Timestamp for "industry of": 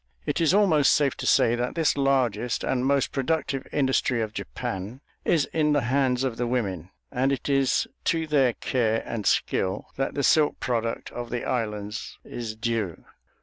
3.71-4.33